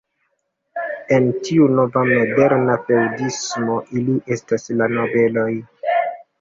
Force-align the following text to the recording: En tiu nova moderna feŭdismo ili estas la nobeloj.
En 1.17 1.27
tiu 1.47 1.67
nova 1.81 2.03
moderna 2.13 2.79
feŭdismo 2.89 3.79
ili 4.03 4.19
estas 4.39 4.69
la 4.81 4.91
nobeloj. 4.99 5.49